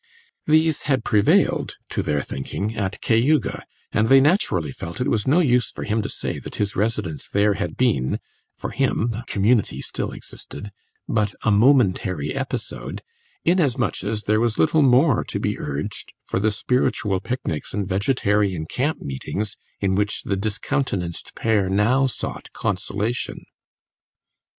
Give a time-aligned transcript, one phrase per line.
[0.47, 5.41] These had prevailed, to their thinking, at Cayuga, and they naturally felt it was no
[5.41, 8.17] use for him to say that his residence there had been
[8.55, 10.71] (for him the community still existed)
[11.07, 13.03] but a momentary episode,
[13.45, 18.65] inasmuch as there was little more to be urged for the spiritual picnics and vegetarian
[18.65, 23.45] camp meetings in which the discountenanced pair now sought consolation.